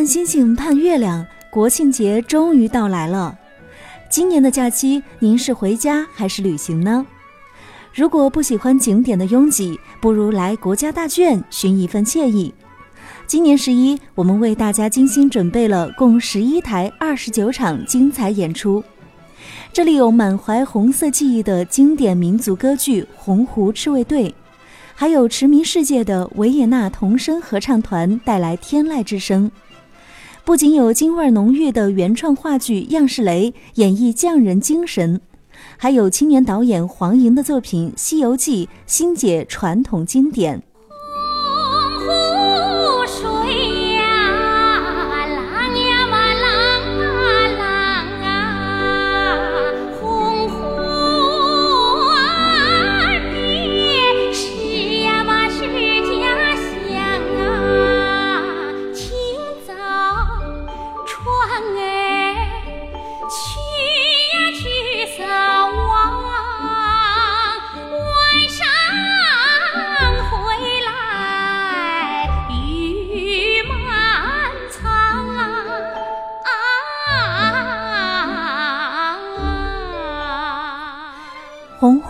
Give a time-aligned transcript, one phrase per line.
[0.00, 3.38] 盼星星盼月亮，国庆节终于到来了。
[4.08, 7.06] 今年的假期，您是回家还是旅行呢？
[7.92, 12.54] 如果不喜欢景点的拥挤，不如来国家大剧院寻一份惬意。
[13.26, 18.82] 今年十一，我们为大家精心准备了共十一台二十九场精彩演出。
[19.70, 24.30] 这里有满怀红色记忆的经典民族歌剧《红湖赤卫队》，
[24.94, 29.50] 还有驰名世界的维也纳童声合唱团带来天籁之声。
[30.50, 35.20] 不仅有京味浓郁的原创话剧《样式雷》演绎匠人精神，
[35.76, 40.60] 还有青年导演黄莹的作品《西游记》新解传统经典。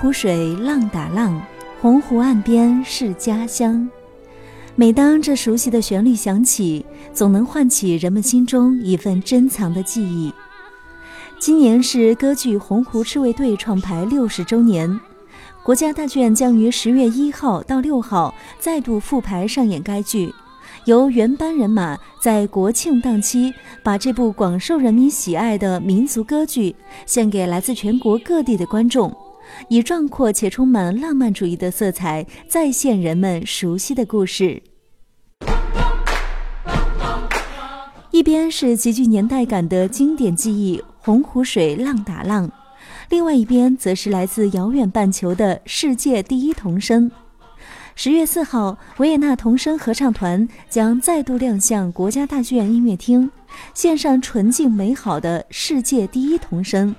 [0.01, 1.39] 湖水浪打浪，
[1.79, 3.87] 洪湖岸边是家乡。
[4.75, 10.33] 每当这熟悉的旋律响起，总能唤起人们心中一份珍藏的记忆。
[11.39, 14.99] 今年是歌剧《洪湖赤卫队》创排六十周年，
[15.63, 20.35] 国家大剧院将于十月一号到六号再度复排上演该剧，
[20.87, 29.15] 由原班人马在国庆档期把这部广受人民喜爱的民族歌剧献给来自全国各地的观众。
[29.69, 34.63] 以壮阔且充满浪漫主义的色彩，再现人们熟悉的故事。
[38.11, 42.49] 一边是极具年代感的经典记忆《洪湖水浪打浪》，
[43.09, 47.11] 另外一边则是来自遥远半球的世界第一童声。
[47.95, 53.31] 十月四号，维也纳童声合唱团将再度亮相国家大剧院音乐厅，
[53.75, 56.95] 献上纯净美好的世界第一童声。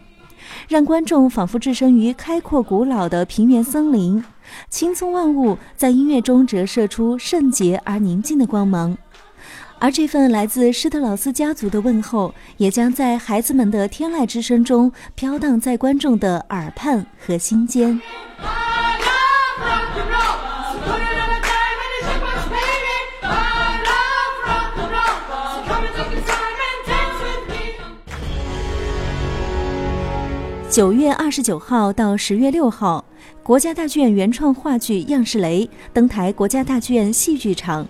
[0.68, 4.24] 让观众仿佛置身于开阔古老的平原森林，
[4.70, 8.98] 青葱万物在音乐中折射出圣洁而宁静的光芒。
[9.80, 18.00] 而这份来自施特劳斯家族的问候，也将在孩子们的天籁之声中飘荡在观众的耳畔和心间。
[30.72, 33.04] 九月二十九号到十月六号，
[33.44, 37.86] 国家大剧院原创话剧《样式雷》登台国家大剧院戏剧场，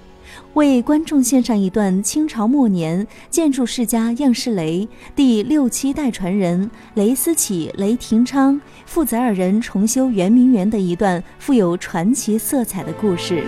[0.56, 13.44] 为观众献上一段清朝末年建筑世家样式雷第六七代传人雷思启、雷廷昌父子二人重修圆明园的一段富有传奇色彩的故事。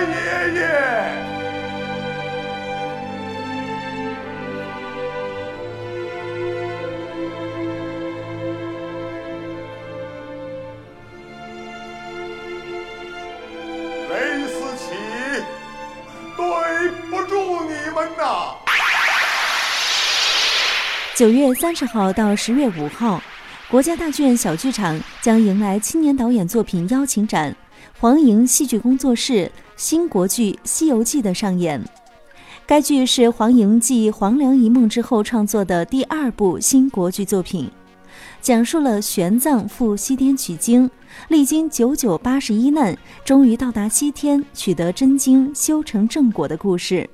[0.00, 0.04] 爷
[0.54, 0.60] 爷，
[14.10, 14.12] 雷
[14.46, 14.84] 思齐，
[16.36, 16.42] 对
[17.10, 17.32] 不住
[17.64, 18.54] 你们呐。
[21.14, 23.22] 九月三十号到十月五号，
[23.70, 27.54] 国家大剧院小剧场将迎来青年导演作品邀请展——
[27.98, 31.82] 黄莹戏剧工作室新国剧《西游记》的上演。
[32.66, 37.70] 该剧是黄莹继《黄粱一梦》之后创作的第二部新国剧作品，
[38.40, 40.90] 讲述了玄奘赴西天取经，
[41.28, 47.08] 历经九九八十一难，终于到达西天，取得真经，修成正果的故事。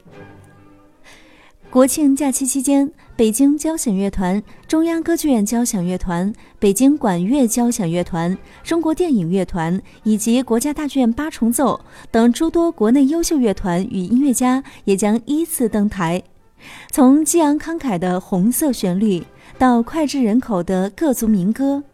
[1.71, 11.79] 国庆假期期间，北京交响乐团、中央歌剧院交响乐团、北京管乐交响乐团、中国电影乐团以及国家大剧院八重奏
[12.11, 16.21] 等诸多国内优秀乐团与音乐家也将依次登台。
[16.91, 19.23] 从激昂慷慨的红色旋律，
[19.57, 21.85] 到脍炙人口的各族民歌；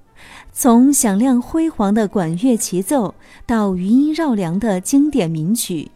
[0.55, 3.15] 从响亮辉煌的管乐齐奏，
[3.45, 5.91] 到余音绕梁的经典名曲。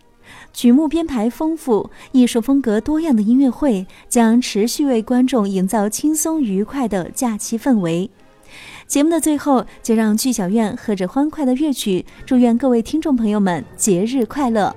[0.53, 8.11] 曲目编排丰富、艺术风格多样的音乐会将持续为观众营造轻松愉快的假期氛围。
[8.87, 14.75] 节目的最后，就让剧小院和着欢快的乐曲，祝愿各位听众朋友们节日快乐。